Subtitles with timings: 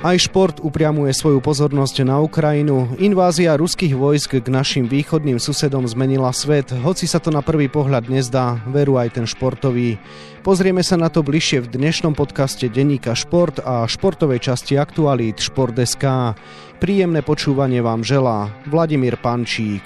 [0.00, 2.96] Aj šport upriamuje svoju pozornosť na Ukrajinu.
[2.96, 8.08] Invázia ruských vojsk k našim východným susedom zmenila svet, hoci sa to na prvý pohľad
[8.08, 10.00] nezdá, veru aj ten športový.
[10.40, 16.32] Pozrieme sa na to bližšie v dnešnom podcaste Denníka Šport a športovej časti aktualít Šport.sk.
[16.80, 19.84] Príjemné počúvanie vám želá Vladimír Pančík.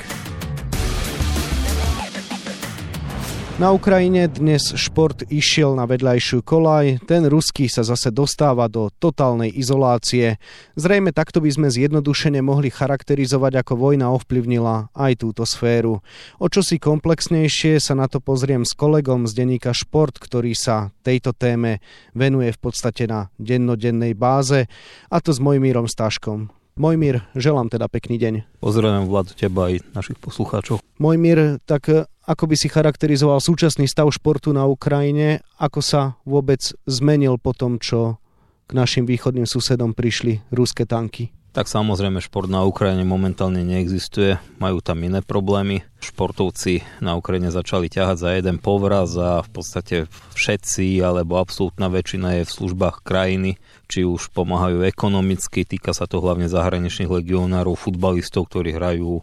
[3.55, 9.47] Na Ukrajine dnes šport išiel na vedľajšiu kolaj, ten ruský sa zase dostáva do totálnej
[9.55, 10.43] izolácie.
[10.75, 16.03] Zrejme takto by sme zjednodušene mohli charakterizovať, ako vojna ovplyvnila aj túto sféru.
[16.43, 20.91] O čo si komplexnejšie sa na to pozriem s kolegom z denníka Šport, ktorý sa
[21.07, 21.79] tejto téme
[22.11, 24.67] venuje v podstate na dennodennej báze,
[25.15, 26.64] a to s Mojmírom Staškom.
[26.75, 28.59] Mojmír, želám teda pekný deň.
[28.59, 30.83] Pozdravujem Vlad, teba aj našich poslucháčov.
[30.99, 35.39] Mojmír, tak e, ako by si charakterizoval súčasný stav športu na Ukrajine?
[35.63, 38.19] Ako sa vôbec zmenil po tom, čo
[38.67, 41.31] k našim východným susedom prišli ruské tanky?
[41.55, 45.87] Tak samozrejme šport na Ukrajine momentálne neexistuje, majú tam iné problémy.
[46.05, 49.97] Športovci na Ukrajine začali ťahať za jeden povraz a v podstate
[50.37, 56.19] všetci alebo absolútna väčšina je v službách krajiny či už pomáhajú ekonomicky, týka sa to
[56.19, 59.23] hlavne zahraničných legionárov, futbalistov, ktorí hrajú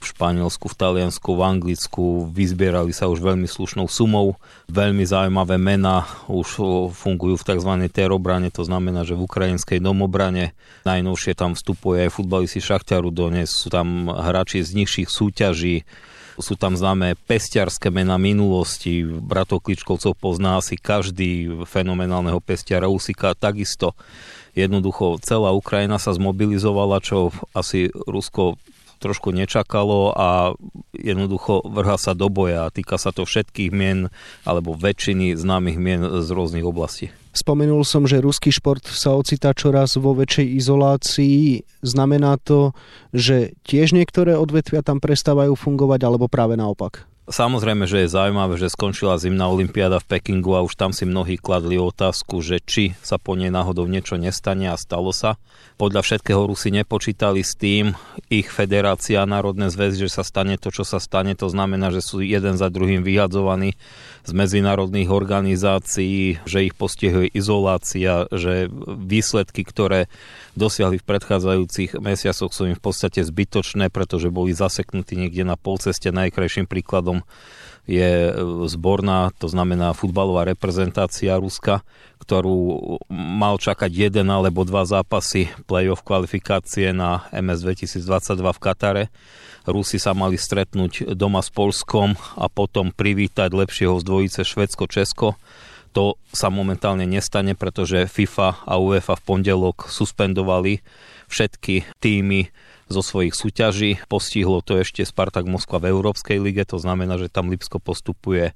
[0.00, 4.40] v Španielsku, v Taliansku, v Anglicku, vyzbierali sa už veľmi slušnou sumou.
[4.72, 6.56] Veľmi zaujímavé mená už
[6.96, 7.72] fungujú v tzv.
[7.92, 10.56] terobrane, to znamená, že v ukrajinskej domobrane
[10.88, 15.84] najnovšie tam vstupuje aj futbalisti Šachťaru Donec, sú tam hráči z nižších súťaží,
[16.40, 23.94] sú tam známe pestiarské mená minulosti, bratov Kličkovcov pozná asi každý fenomenálneho pestiara Usika, takisto
[24.56, 28.58] jednoducho celá Ukrajina sa zmobilizovala, čo asi Rusko
[29.00, 30.52] trošku nečakalo a
[30.92, 32.68] jednoducho vrha sa do boja.
[32.68, 34.12] Týka sa to všetkých mien
[34.44, 37.08] alebo väčšiny známych mien z rôznych oblastí.
[37.30, 41.62] Spomenul som, že ruský šport sa ocitá čoraz vo väčšej izolácii.
[41.80, 42.74] Znamená to,
[43.14, 47.06] že tiež niektoré odvetvia tam prestávajú fungovať, alebo práve naopak?
[47.30, 51.38] Samozrejme, že je zaujímavé, že skončila zimná olimpiáda v Pekingu a už tam si mnohí
[51.38, 55.38] kladli otázku, že či sa po nej náhodou niečo nestane a stalo sa.
[55.78, 57.94] Podľa všetkého Rusi nepočítali s tým,
[58.26, 61.38] ich federácia a národné zväzy, že sa stane to, čo sa stane.
[61.38, 63.78] To znamená, že sú jeden za druhým vyhadzovaní
[64.20, 70.12] z medzinárodných organizácií, že ich postihuje izolácia, že výsledky, ktoré
[70.54, 76.12] dosiahli v predchádzajúcich mesiacoch sú im v podstate zbytočné, pretože boli zaseknutí niekde na polceste.
[76.12, 77.24] Najkrajším príkladom
[77.88, 78.30] je
[78.70, 81.82] zborná, to znamená futbalová reprezentácia Ruska,
[82.30, 89.04] ktorú mal čakať jeden alebo dva zápasy play-off kvalifikácie na MS 2022 v Katare
[89.68, 95.36] Rusi sa mali stretnúť doma s Polskom a potom privítať lepšieho z dvojice Švedsko-Česko.
[95.92, 100.80] To sa momentálne nestane, pretože FIFA a UEFA v pondelok suspendovali
[101.28, 102.48] všetky týmy
[102.88, 104.00] zo svojich súťaží.
[104.08, 108.54] Postihlo to ešte Spartak Moskva v Európskej lige, to znamená, že tam Lipsko postupuje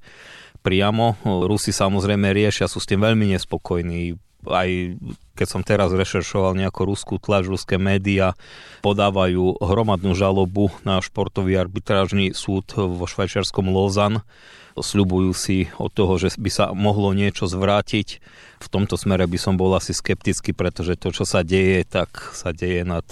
[0.65, 1.21] priamo.
[1.23, 5.01] Rusi samozrejme riešia, sú s tým veľmi nespokojní aj
[5.35, 8.37] keď som teraz rešeršoval nejakú ruskú tlač, ruské médiá
[8.85, 14.21] podávajú hromadnú žalobu na športový arbitrážny súd vo švajčiarskom Lozan.
[14.75, 18.09] Sľubujú si od toho, že by sa mohlo niečo zvrátiť.
[18.59, 22.51] V tomto smere by som bol asi skeptický, pretože to, čo sa deje, tak sa
[22.51, 23.07] deje nad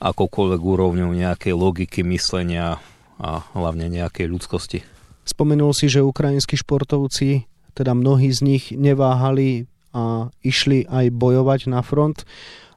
[0.00, 2.80] akoukoľvek úrovňou nejakej logiky myslenia
[3.16, 4.95] a hlavne nejakej ľudskosti.
[5.26, 11.82] Spomenul si, že ukrajinskí športovci, teda mnohí z nich neváhali a išli aj bojovať na
[11.82, 12.22] front.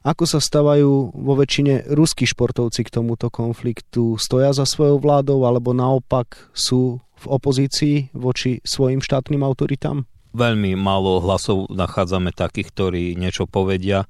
[0.00, 4.16] Ako sa stavajú vo väčšine ruskí športovci k tomuto konfliktu?
[4.16, 10.08] Stoja za svojou vládou alebo naopak sú v opozícii voči svojim štátnym autoritám?
[10.30, 14.06] Veľmi málo hlasov nachádzame takých, ktorí niečo povedia.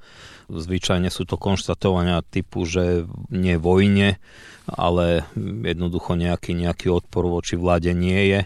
[0.53, 4.21] Zvyčajne sú to konštatovania typu, že nie vojne,
[4.69, 8.41] ale jednoducho nejaký, nejaký odpor voči vláde nie je.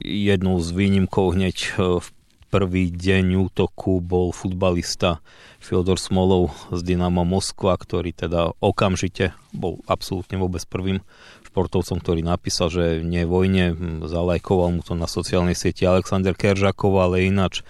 [0.00, 2.06] Jednou z výnimkov hneď v
[2.50, 5.22] prvý deň útoku bol futbalista
[5.62, 11.04] Fyodor Smolov z Dynamo Moskva, ktorý teda okamžite bol absolútne vôbec prvým
[11.50, 13.74] športovcom, ktorý napísal, že nie vojne,
[14.06, 17.66] zalajkoval mu to na sociálnej sieti Alexander Keržakov, ale ináč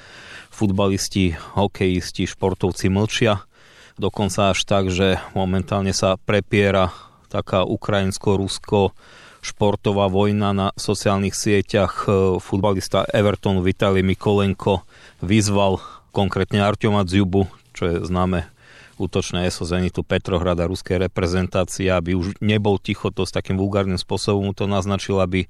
[0.53, 3.49] futbalisti, hokejisti, športovci mlčia.
[3.97, 6.93] Dokonca až tak, že momentálne sa prepiera
[7.33, 8.93] taká ukrajinsko-rusko
[9.41, 12.05] športová vojna na sociálnych sieťach.
[12.05, 14.85] E, futbalista Evertonu Vitali Mikolenko
[15.25, 15.81] vyzval
[16.13, 18.53] konkrétne Artioma Dzjubu, čo je známe
[19.01, 24.53] útočné ESO Zenitu Petrohrada ruskej reprezentácie, aby už nebol ticho, to s takým vulgárnym spôsobom
[24.53, 25.49] to naznačil, aby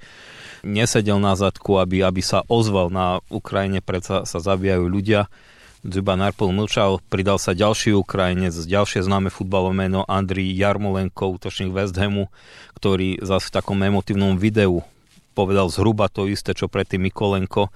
[0.63, 5.27] nesedel na zadku, aby, aby sa ozval na Ukrajine, predsa sa zabíjajú ľudia
[5.81, 11.97] Dzuba Narpol mlčal, pridal sa ďalší Ukrajinec, ďalšie známe futbalové meno Andriy Jarmolenko, útočník West
[11.97, 12.29] Hamu,
[12.77, 14.85] ktorý zase v takom emotívnom videu
[15.41, 17.73] povedal zhruba to isté, čo predtým Mikolenko.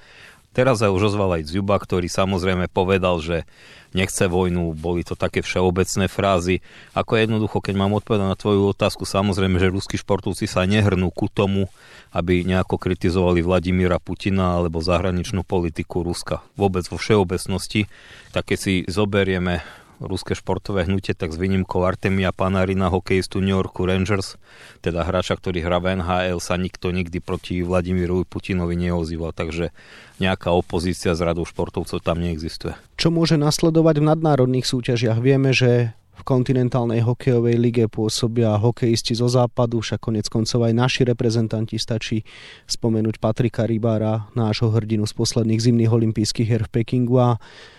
[0.55, 3.43] Teraz sa už ozval aj Dzuba, ktorý samozrejme povedal, že
[3.91, 6.62] nechce vojnu, boli to také všeobecné frázy.
[6.95, 11.27] Ako jednoducho, keď mám odpovedať na tvoju otázku, samozrejme, že ruskí športovci sa nehrnú ku
[11.27, 11.67] tomu,
[12.15, 16.47] aby nejako kritizovali Vladimíra Putina alebo zahraničnú politiku Ruska.
[16.55, 17.91] Vôbec vo všeobecnosti.
[18.31, 19.62] Tak keď si zoberieme
[20.02, 24.41] ruské športové hnutie, tak s výnimkou Artemia Panarina, hokejistu New Yorku Rangers,
[24.82, 29.70] teda hráča, ktorý hrá v NHL, sa nikto nikdy proti Vladimírovi Putinovi neozýval, takže
[30.19, 32.75] nejaká opozícia z radou športovcov tam neexistuje.
[32.99, 35.19] Čo môže nasledovať v nadnárodných súťažiach?
[35.19, 41.02] Vieme, že v kontinentálnej hokejovej lige pôsobia hokejisti zo západu, však konec koncov aj naši
[41.02, 42.23] reprezentanti stačí
[42.70, 47.31] spomenúť Patrika Rybára, nášho hrdinu z posledných zimných olympijských her v Pekingu a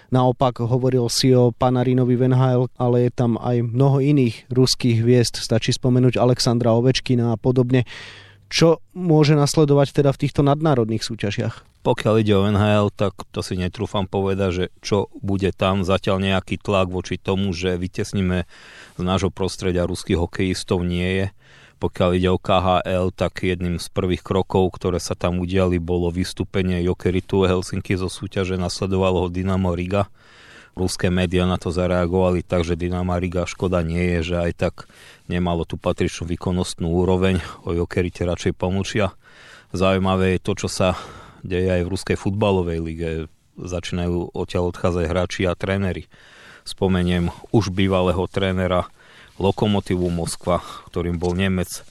[0.10, 5.72] naopak hovoril si o Panarinovi Venhail, ale je tam aj mnoho iných ruských hviezd, stačí
[5.74, 7.88] spomenúť Alexandra Ovečkina a podobne.
[8.46, 11.66] Čo môže nasledovať teda v týchto nadnárodných súťažiach?
[11.86, 15.86] Pokiaľ ide o NHL, tak to si netrúfam povedať, že čo bude tam.
[15.86, 18.50] Zatiaľ nejaký tlak voči tomu, že vytesníme
[18.98, 21.26] z nášho prostredia ruských hokejistov nie je.
[21.76, 26.80] Pokiaľ ide o KHL, tak jedným z prvých krokov, ktoré sa tam udiali, bolo vystúpenie
[26.88, 30.08] Jokeritu Helsinki zo súťaže, nasledovalo ho Dynamo Riga.
[30.76, 34.76] Ruské médiá na to zareagovali tak, že Dynamo Riga škoda nie je, že aj tak
[35.28, 39.12] nemalo tú patričnú výkonnostnú úroveň, o Jokerite radšej pomlčia.
[39.76, 40.96] Zaujímavé je to, čo sa
[41.44, 43.10] deje aj v ruskej futbalovej lige.
[43.56, 46.08] Začínajú odtiaľ odchádzať hráči a tréneri.
[46.68, 48.88] Spomeniem už bývalého trénera
[49.36, 51.84] Lokomotívu Moskva, ktorým bol Nemec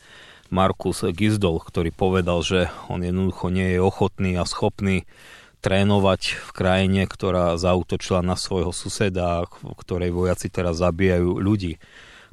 [0.49, 5.05] Markus Gizdol, ktorý povedal, že on jednoducho nie je ochotný a schopný
[5.64, 11.81] trénovať v krajine, ktorá zautočila na svojho suseda, v ktorej vojaci teraz zabíjajú ľudí.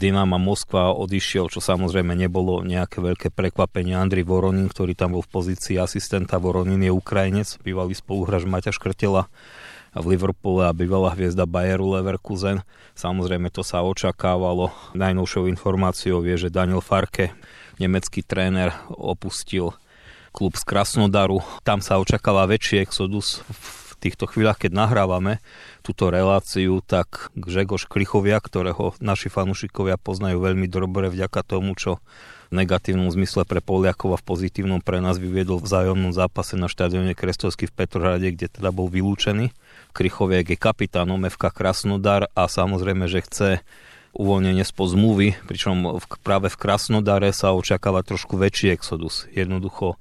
[0.01, 3.93] Dynama Moskva odišiel, čo samozrejme nebolo nejaké veľké prekvapenie.
[3.93, 9.29] Andri Voronin, ktorý tam bol v pozícii asistenta, Voronin je Ukrajinec, bývalý spoluhráč Maťa Škrtela
[9.91, 12.63] v Liverpoole a bývalá hviezda Bayeru Leverkusen.
[12.95, 14.71] Samozrejme to sa očakávalo.
[14.95, 17.35] Najnovšou informáciou je, že Daniel Farke,
[17.75, 19.75] nemecký tréner, opustil
[20.31, 21.43] klub z Krasnodaru.
[21.67, 25.43] Tam sa očakáva väčší exodus v týchto chvíľach, keď nahrávame
[25.85, 31.99] túto reláciu, tak Gžegoš Klichovia, ktorého naši fanúšikovia poznajú veľmi dobre vďaka tomu, čo
[32.51, 37.15] negatívnom zmysle pre Poliakov a v pozitívnom pre nás vyviedol v zájomnom zápase na štadióne
[37.15, 39.55] Krestovský v Petrohrade, kde teda bol vylúčený.
[39.95, 43.49] Krychoviak je kapitánom FK Krasnodar a samozrejme, že chce
[44.11, 49.25] uvoľnenie spod zmluvy, pričom práve v Krasnodare sa očakáva trošku väčší exodus.
[49.31, 49.95] Jednoducho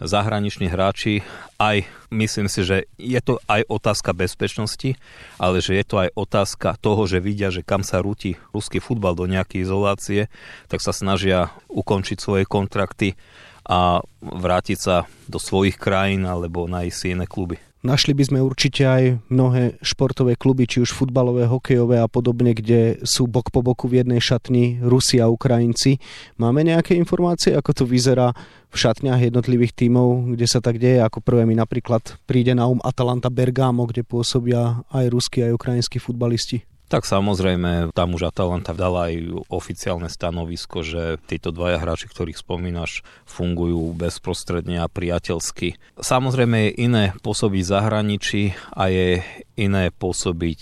[0.00, 1.22] zahraniční hráči,
[1.58, 4.98] aj myslím si, že je to aj otázka bezpečnosti,
[5.38, 9.14] ale že je to aj otázka toho, že vidia, že kam sa rúti ruský futbal
[9.14, 10.26] do nejakej izolácie,
[10.66, 13.14] tak sa snažia ukončiť svoje kontrakty
[13.64, 17.56] a vrátiť sa do svojich krajín alebo na si iné kluby.
[17.84, 23.04] Našli by sme určite aj mnohé športové kluby, či už futbalové, hokejové a podobne, kde
[23.04, 26.00] sú bok po boku v jednej šatni Rusi a Ukrajinci.
[26.40, 28.32] Máme nejaké informácie, ako to vyzerá
[28.72, 31.04] v šatniach jednotlivých tímov, kde sa tak deje?
[31.04, 36.00] Ako prvé mi napríklad príde na um Atalanta Bergamo, kde pôsobia aj ruskí, aj ukrajinskí
[36.00, 36.73] futbalisti.
[36.84, 43.00] Tak samozrejme, tam už Atalanta dala aj oficiálne stanovisko, že títo dvaja hráči, ktorých spomínaš,
[43.24, 45.80] fungujú bezprostredne a priateľsky.
[45.96, 48.42] Samozrejme je iné pôsobiť v zahraničí
[48.76, 49.24] a je
[49.54, 50.60] iné pôsobiť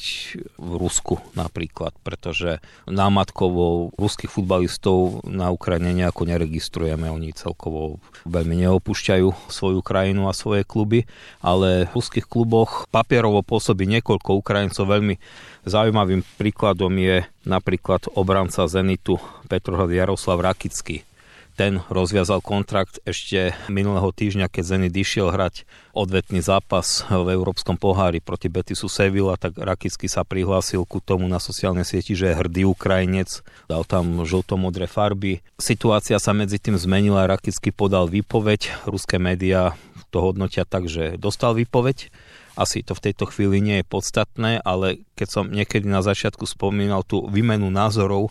[0.60, 7.98] v Rusku napríklad, pretože námatkovo ruských futbalistov na Ukrajine nejako neregistrujeme, oni celkovo
[8.28, 11.08] veľmi neopúšťajú svoju krajinu a svoje kluby,
[11.40, 15.16] ale v ruských kluboch papierovo pôsobí niekoľko Ukrajincov veľmi
[16.12, 19.16] Zaujímavým príkladom je napríklad obranca Zenitu
[19.48, 21.08] Petrohrad Jaroslav Rakický.
[21.56, 25.64] Ten rozviazal kontrakt ešte minulého týždňa, keď Zenit išiel hrať
[25.96, 31.40] odvetný zápas v Európskom pohári proti Betisu Sevilla, tak Rakický sa prihlásil ku tomu na
[31.40, 35.40] sociálnej sieti, že je hrdý Ukrajinec, dal tam žlto-modré farby.
[35.56, 39.80] Situácia sa medzi tým zmenila, Rakický podal výpoveď, ruské médiá
[40.12, 42.12] to hodnotia tak, že dostal výpoveď,
[42.54, 47.00] asi to v tejto chvíli nie je podstatné, ale keď som niekedy na začiatku spomínal
[47.04, 48.28] tú výmenu názorov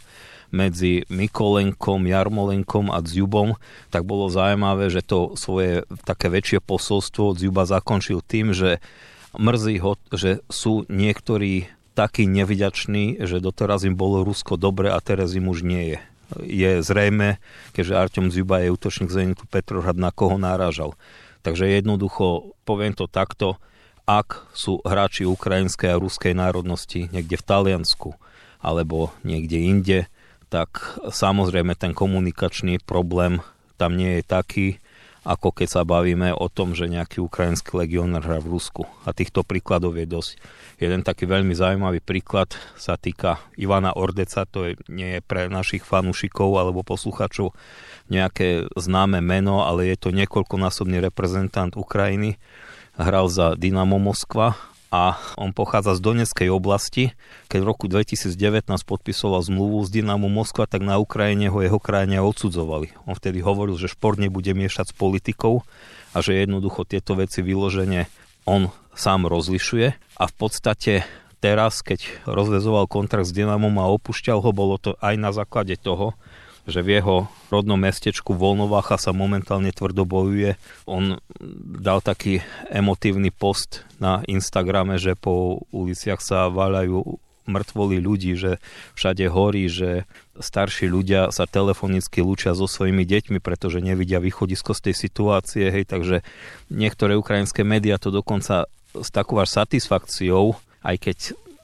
[0.52, 3.56] medzi Mikolenkom, Jarmolenkom a Dzjubom,
[3.88, 8.84] tak bolo zaujímavé, že to svoje také väčšie posolstvo Dzjuba zakončil tým, že
[9.40, 15.34] mrzí ho, že sú niektorí takí nevyďační, že doteraz im bolo Rusko dobre a teraz
[15.36, 16.00] im už nie je.
[16.48, 17.40] Je zrejme,
[17.76, 20.96] keďže Artem Dzjuba je útočník Zenitu Petrohrad, na koho náražal.
[21.44, 23.60] Takže jednoducho, poviem to takto,
[24.06, 28.10] ak sú hráči ukrajinskej a ruskej národnosti niekde v Taliansku
[28.62, 30.00] alebo niekde inde,
[30.52, 33.40] tak samozrejme ten komunikačný problém
[33.80, 34.68] tam nie je taký,
[35.22, 38.90] ako keď sa bavíme o tom, že nejaký ukrajinský legionár hrá v Rusku.
[39.06, 40.32] A týchto príkladov je dosť.
[40.82, 45.86] Jeden taký veľmi zaujímavý príklad sa týka Ivana Ordeca, to je, nie je pre našich
[45.86, 47.54] fanúšikov alebo posluchačov
[48.10, 52.42] nejaké známe meno, ale je to niekoľkonásobný reprezentant Ukrajiny.
[53.00, 54.60] Hral za Dynamo Moskva
[54.92, 57.16] a on pochádza z Donetskej oblasti.
[57.48, 62.20] Keď v roku 2019 podpisoval zmluvu s Dynamo Moskva, tak na Ukrajine ho jeho krajine
[62.20, 62.92] odsudzovali.
[63.08, 65.64] On vtedy hovoril, že šport nebude miešať s politikou
[66.12, 68.12] a že jednoducho tieto veci vyloženie
[68.44, 69.88] on sám rozlišuje
[70.20, 71.08] a v podstate
[71.40, 76.14] teraz, keď rozvezoval kontrakt s Dynamom a opúšťal ho, bolo to aj na základe toho,
[76.72, 77.16] že v jeho
[77.52, 80.56] rodnom mestečku Volnovácha sa momentálne tvrdo bojuje.
[80.88, 81.20] On
[81.84, 82.40] dal taký
[82.72, 87.20] emotívny post na Instagrame, že po uliciach sa váľajú
[87.52, 88.62] mŕtvoli ľudí, že
[88.96, 90.06] všade horí, že
[90.38, 95.86] starší ľudia sa telefonicky lúčia so svojimi deťmi, pretože nevidia východisko z tej situácie, hej,
[95.90, 96.24] takže
[96.72, 101.18] niektoré ukrajinské médiá to dokonca s takou až satisfakciou, aj keď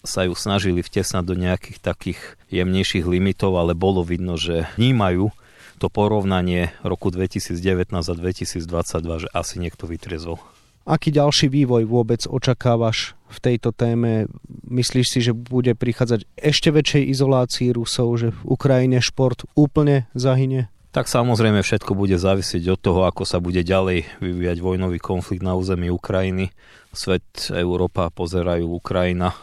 [0.06, 2.20] sa ju snažili vtesnať do nejakých takých
[2.51, 5.32] jemnejších limitov, ale bolo vidno, že vnímajú
[5.77, 10.42] to porovnanie roku 2019 a 2022, že asi niekto vytriezol.
[10.88, 14.32] Aký ďalší vývoj vôbec očakávaš v tejto téme?
[14.72, 20.72] Myslíš si, že bude prichádzať ešte väčšej izolácii Rusov, že v Ukrajine šport úplne zahynie?
[20.96, 25.60] Tak samozrejme všetko bude závisieť od toho, ako sa bude ďalej vyvíjať vojnový konflikt na
[25.60, 26.56] území Ukrajiny.
[26.96, 29.36] Svet, Európa pozerajú Ukrajina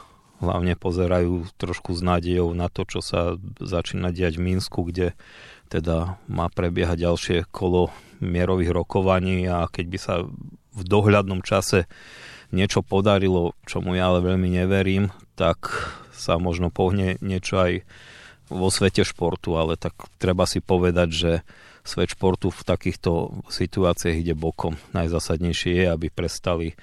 [0.44, 5.16] hlavne pozerajú trošku s nádejou na to, čo sa začína diať v Minsku, kde
[5.72, 10.14] teda má prebiehať ďalšie kolo mierových rokovaní a keď by sa
[10.74, 11.90] v dohľadnom čase
[12.54, 15.70] niečo podarilo, čomu ja ale veľmi neverím, tak
[16.14, 17.72] sa možno pohne niečo aj
[18.52, 21.32] vo svete športu, ale tak treba si povedať, že
[21.84, 24.78] svet športu v takýchto situáciách ide bokom.
[24.96, 26.78] Najzásadnejšie je, aby prestali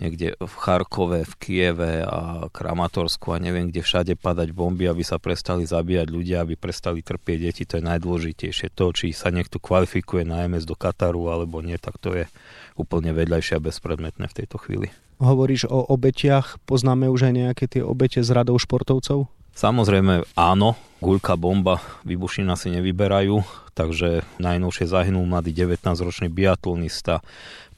[0.00, 5.16] niekde v Charkove, v Kieve a Kramatorsku a neviem kde všade padať bomby, aby sa
[5.16, 8.72] prestali zabíjať ľudia, aby prestali trpieť deti, to je najdôležitejšie.
[8.76, 12.24] To, či sa niekto kvalifikuje na MS do Kataru alebo nie, tak to je
[12.76, 14.92] úplne vedľajšie a bezpredmetné v tejto chvíli.
[15.16, 19.32] Hovoríš o obetiach, poznáme už aj nejaké tie obete z radou športovcov?
[19.56, 23.40] Samozrejme áno, guľka, bomba, výbušina si nevyberajú,
[23.72, 27.24] takže najnovšie zahynul mladý 19-ročný biatlonista,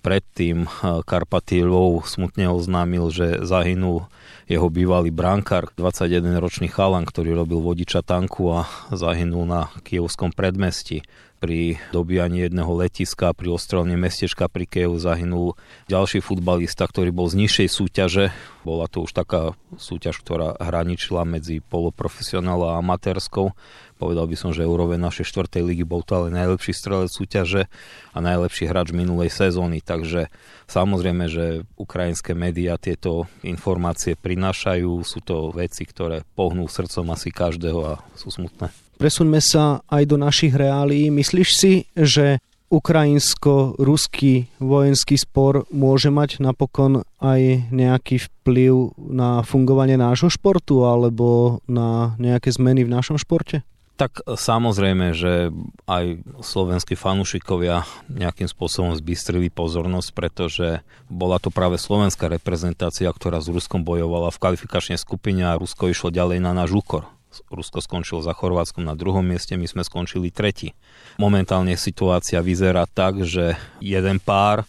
[0.08, 4.08] predtým eh, Karpatilov smutne oznámil, že zahynul
[4.48, 11.04] jeho bývalý brankár, 21-ročný chalan, ktorý robil vodiča tanku a zahynul na kievskom predmestí.
[11.38, 15.54] Pri dobíjaní jedného letiska pri ostrelne mestečka pri Kiev zahynul
[15.86, 18.24] ďalší futbalista, ktorý bol z nižšej súťaže.
[18.66, 23.54] Bola to už taká súťaž, ktorá hraničila medzi poloprofesionálou a amatérskou
[23.98, 27.66] Povedal by som, že úroveň našej štvrtej ligy bol to ale najlepší strelec súťaže
[28.14, 29.82] a najlepší hráč minulej sezóny.
[29.82, 30.30] Takže
[30.70, 35.02] samozrejme, že ukrajinské médiá tieto informácie prinášajú.
[35.02, 38.70] Sú to veci, ktoré pohnú srdcom asi každého a sú smutné.
[39.02, 41.10] Presuňme sa aj do našich reálií.
[41.10, 42.38] Myslíš si, že
[42.68, 52.12] ukrajinsko-ruský vojenský spor môže mať napokon aj nejaký vplyv na fungovanie nášho športu alebo na
[52.20, 53.64] nejaké zmeny v našom športe?
[53.98, 55.50] Tak samozrejme, že
[55.90, 63.50] aj slovenskí fanúšikovia nejakým spôsobom zbystrili pozornosť, pretože bola to práve slovenská reprezentácia, ktorá s
[63.50, 67.10] Ruskom bojovala v kvalifikačnej skupine a Rusko išlo ďalej na náš úkor.
[67.50, 70.78] Rusko skončilo za Chorvátskom na druhom mieste, my sme skončili tretí.
[71.18, 74.62] Momentálne situácia vyzerá tak, že jeden pár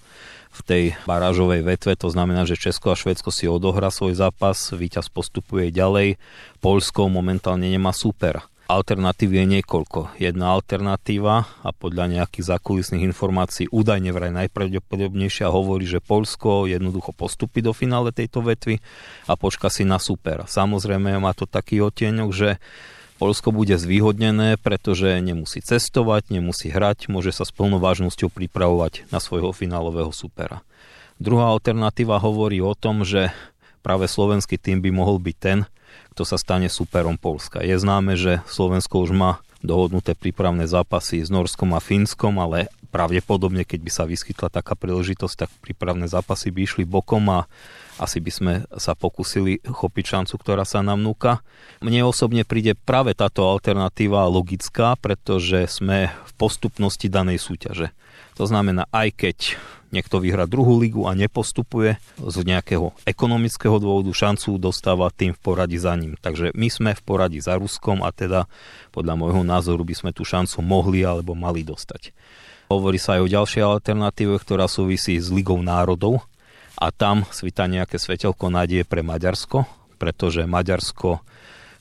[0.50, 5.14] v tej barážovej vetve, to znamená, že Česko a Švedsko si odohrá svoj zápas, víťaz
[5.14, 6.18] postupuje ďalej,
[6.66, 10.22] Polsko momentálne nemá super Alternatív je niekoľko.
[10.22, 17.66] Jedna alternatíva a podľa nejakých zákulisných informácií údajne vraj najpravdepodobnejšia hovorí, že Polsko jednoducho postupí
[17.66, 18.78] do finále tejto vetvy
[19.26, 20.46] a počka si na super.
[20.46, 22.62] Samozrejme má to taký oteňok, že
[23.18, 29.18] Polsko bude zvýhodnené, pretože nemusí cestovať, nemusí hrať, môže sa s plnou vážnosťou pripravovať na
[29.18, 30.62] svojho finálového supera.
[31.18, 33.34] Druhá alternatíva hovorí o tom, že
[33.82, 35.66] práve slovenský tým by mohol byť ten,
[36.20, 37.64] kto sa stane superom Polska.
[37.64, 43.64] Je známe, že Slovensko už má dohodnuté prípravné zápasy s Norskom a Fínskom, ale pravdepodobne,
[43.64, 47.48] keď by sa vyskytla taká príležitosť, tak prípravné zápasy by išli bokom a
[47.96, 51.40] asi by sme sa pokusili chopiť šancu, ktorá sa nám núka.
[51.80, 57.96] Mne osobne príde práve táto alternatíva logická, pretože sme v postupnosti danej súťaže.
[58.40, 59.38] To znamená, aj keď
[59.92, 65.76] niekto vyhra druhú ligu a nepostupuje z nejakého ekonomického dôvodu, šancu dostáva tým v poradí
[65.76, 66.16] za ním.
[66.16, 68.48] Takže my sme v poradí za Ruskom a teda
[68.96, 72.16] podľa môjho názoru by sme tú šancu mohli alebo mali dostať.
[72.72, 76.22] Hovorí sa aj o ďalšej alternatíve, ktorá súvisí s Ligou národov
[76.78, 79.68] a tam svita nejaké svetelko nádie pre Maďarsko,
[80.00, 81.20] pretože Maďarsko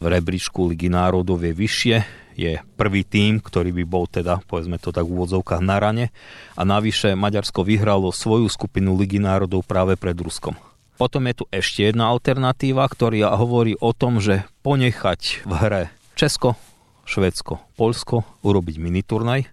[0.01, 1.97] v rebríčku Ligy národov je vyššie,
[2.39, 6.15] je prvý tým, ktorý by bol teda, povedzme to tak v úvodzovkách na rane
[6.55, 10.55] a navyše Maďarsko vyhralo svoju skupinu Ligy národov práve pred Ruskom.
[10.95, 15.83] Potom je tu ešte jedna alternatíva, ktorá hovorí o tom, že ponechať v hre
[16.15, 16.55] Česko,
[17.03, 19.51] Švedsko, Polsko, urobiť miniturnaj,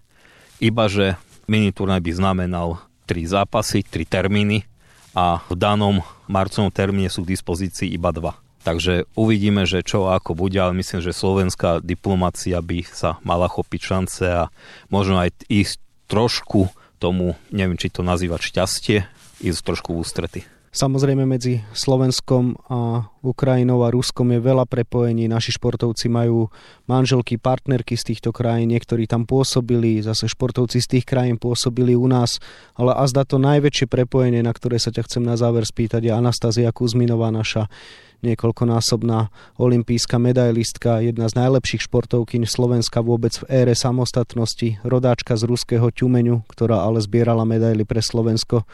[0.62, 1.18] iba že
[1.50, 4.66] miniturnaj by znamenal tri zápasy, tri termíny
[5.14, 8.45] a v danom marcovom termíne sú k dispozícii iba dva.
[8.66, 13.78] Takže uvidíme, že čo ako bude, ale myslím, že slovenská diplomácia by sa mala chopiť
[13.78, 14.50] šance a
[14.90, 15.78] možno aj ísť
[16.10, 18.98] trošku tomu, neviem, či to nazývať šťastie,
[19.38, 20.40] ísť trošku v ústrety.
[20.76, 25.24] Samozrejme medzi Slovenskom a Ukrajinou a Ruskom je veľa prepojení.
[25.24, 26.52] Naši športovci majú
[26.84, 32.04] manželky, partnerky z týchto krajín, niektorí tam pôsobili, zase športovci z tých krajín pôsobili u
[32.04, 32.44] nás,
[32.76, 36.68] ale azda to najväčšie prepojenie, na ktoré sa ťa chcem na záver spýtať, je Anastázia
[36.76, 37.72] Kuzminová, naša
[38.20, 45.88] niekoľkonásobná olimpijská medailistka, jedna z najlepších športovkyň Slovenska vôbec v ére samostatnosti, rodáčka z ruského
[45.88, 48.68] Ťumeňu, ktorá ale zbierala medaily pre Slovensko.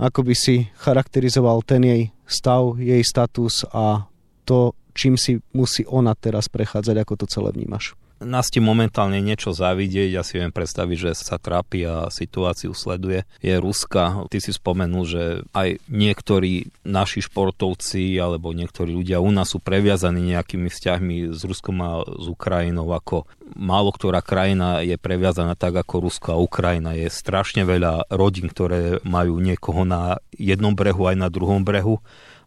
[0.00, 4.08] Ako by si charakterizoval ten jej stav, jej status a
[4.48, 7.92] to, čím si musí ona teraz prechádzať, ako to celé vnímaš?
[8.20, 13.24] Nás ti momentálne niečo zavidieť, ja si viem predstaviť, že sa trápi a situáciu sleduje,
[13.40, 14.28] je Ruska.
[14.28, 15.22] Ty si spomenul, že
[15.56, 21.80] aj niektorí naši športovci alebo niektorí ľudia u nás sú previazaní nejakými vzťahmi s Ruskom
[21.80, 23.24] a s Ukrajinou, ako
[23.56, 26.94] málo ktorá krajina je previazaná tak ako Rusko a Ukrajina.
[26.94, 31.98] Je strašne veľa rodín, ktoré majú niekoho na jednom brehu aj na druhom brehu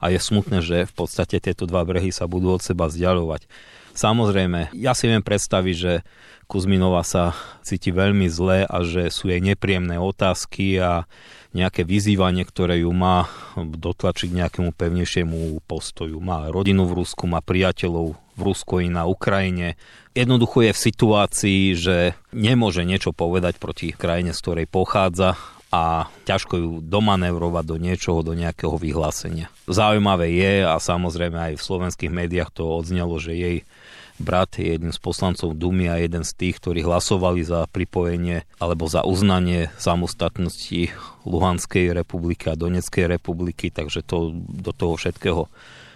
[0.03, 3.48] a je smutné, že v podstate tieto dva brehy sa budú od seba vzdialovať.
[3.94, 5.94] Samozrejme, ja si viem predstaviť, že
[6.50, 11.08] Kuzminova sa cíti veľmi zle a že sú jej nepríjemné otázky a
[11.53, 16.18] nejaké vyzývanie, ktoré ju má dotlačiť k nejakému pevnejšiemu postoju.
[16.18, 19.77] Má rodinu v Rusku, má priateľov v Rusku i na Ukrajine.
[20.18, 21.98] Jednoducho je v situácii, že
[22.34, 25.38] nemôže niečo povedať proti krajine, z ktorej pochádza
[25.74, 29.50] a ťažko ju domanevrovať do niečoho, do nejakého vyhlásenia.
[29.66, 33.58] Zaujímavé je a samozrejme aj v slovenských médiách to odznelo, že jej
[34.22, 38.86] brat je jeden z poslancov Dumy a jeden z tých, ktorí hlasovali za pripojenie alebo
[38.86, 40.94] za uznanie samostatnosti
[41.26, 45.50] Luhanskej republiky a Doneckej republiky, takže to do toho všetkého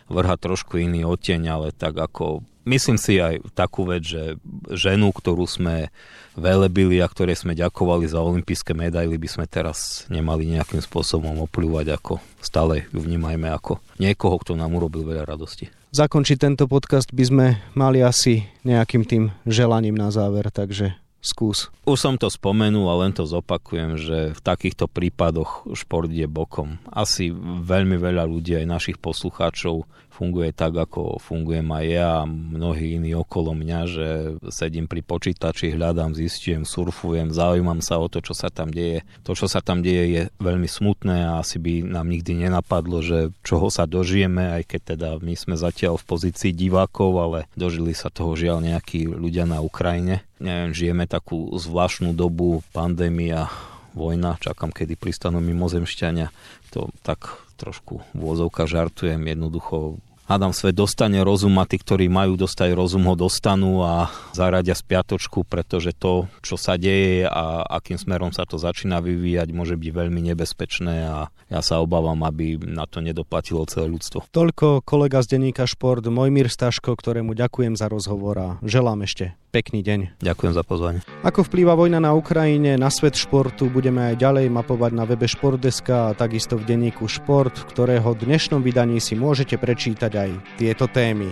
[0.08, 4.40] vrha trošku iný oteň, ale tak ako myslím si aj takú vec, že
[4.72, 5.92] ženu, ktorú sme
[6.40, 11.92] velebili a ktoré sme ďakovali za olympijské medaily, by sme teraz nemali nejakým spôsobom opľúvať
[11.98, 17.24] ako stále ju vnímajme ako niekoho, kto nám urobil veľa radosti zakončiť tento podcast by
[17.26, 21.70] sme mali asi nejakým tým želaním na záver, takže skús.
[21.88, 26.80] Už som to spomenul a len to zopakujem, že v takýchto prípadoch šport je bokom.
[26.92, 27.32] Asi
[27.64, 33.14] veľmi veľa ľudí, aj našich poslucháčov, funguje tak, ako fungujem aj ja a mnohí iní
[33.14, 34.08] okolo mňa, že
[34.50, 39.06] sedím pri počítači, hľadám, zistujem, surfujem, zaujímam sa o to, čo sa tam deje.
[39.22, 43.30] To, čo sa tam deje, je veľmi smutné a asi by nám nikdy nenapadlo, že
[43.46, 48.10] čoho sa dožijeme, aj keď teda my sme zatiaľ v pozícii divákov, ale dožili sa
[48.10, 50.26] toho žiaľ nejakí ľudia na Ukrajine.
[50.38, 53.50] Neviem, žijeme takú zvláštnu dobu, pandémia,
[53.97, 56.30] vojna, čakám, kedy pristanú mimozemšťania.
[56.78, 58.21] To tak trošku v
[58.69, 59.97] žartujem, jednoducho
[60.28, 65.48] hádam svet dostane rozum a tí, ktorí majú dostať rozum, ho dostanú a zaradia spiatočku,
[65.48, 70.22] pretože to, čo sa deje a akým smerom sa to začína vyvíjať, môže byť veľmi
[70.36, 74.28] nebezpečné a ja sa obávam, aby na to nedoplatilo celé ľudstvo.
[74.36, 79.80] Toľko kolega z denníka Šport, Mojmír Staško, ktorému ďakujem za rozhovor a želám ešte pekný
[79.82, 80.22] deň.
[80.22, 81.00] Ďakujem za pozvanie.
[81.24, 86.12] Ako vplýva vojna na Ukrajine na svet športu, budeme aj ďalej mapovať na webe Športdeska
[86.12, 91.30] a takisto v denníku Šport, ktorého dnešnom vydaní si môžete prečítať aj tieto témy.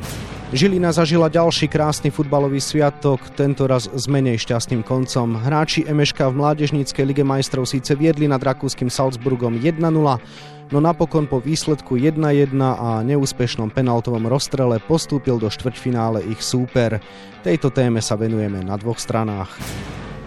[0.53, 5.41] Žilina zažila ďalší krásny futbalový sviatok, tento raz s menej šťastným koncom.
[5.41, 9.81] Hráči MŠK v Mládežníckej lige majstrov síce viedli nad rakúskym Salzburgom 1-0,
[10.69, 17.01] no napokon po výsledku 1-1 a neúspešnom penaltovom rozstrele postúpil do štvrťfinále ich súper.
[17.41, 19.49] Tejto téme sa venujeme na dvoch stranách.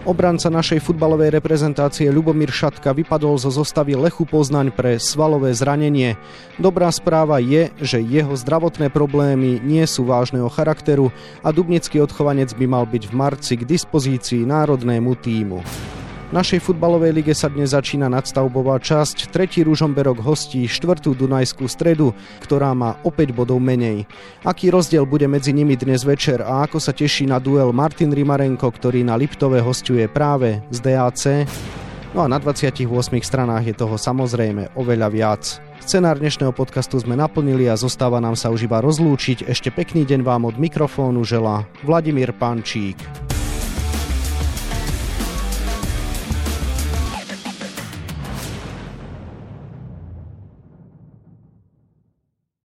[0.07, 6.15] Obranca našej futbalovej reprezentácie Ľubomír Šatka vypadol zo zostavy Lechu Poznaň pre svalové zranenie.
[6.55, 11.11] Dobrá správa je, že jeho zdravotné problémy nie sú vážneho charakteru
[11.43, 15.59] a dubnický odchovanec by mal byť v marci k dispozícii národnému týmu.
[16.29, 19.33] Našej futbalovej lige sa dnes začína nadstavbová časť.
[19.33, 22.13] Tretí Ružomberok hostí štvrtú Dunajskú stredu,
[22.45, 24.05] ktorá má opäť bodov menej.
[24.45, 28.69] Aký rozdiel bude medzi nimi dnes večer a ako sa teší na duel Martin Rimarenko,
[28.69, 31.49] ktorý na Liptove hostuje práve z DAC?
[32.13, 32.85] No a na 28
[33.25, 35.41] stranách je toho samozrejme oveľa viac.
[35.81, 39.49] Scenár dnešného podcastu sme naplnili a zostáva nám sa už iba rozlúčiť.
[39.49, 43.01] Ešte pekný deň vám od mikrofónu žela Vladimír Pančík.